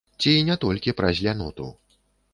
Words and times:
Ці 0.21 0.31
не 0.47 0.55
толькі 0.63 0.95
праз 1.01 1.21
ляноту. 1.27 1.71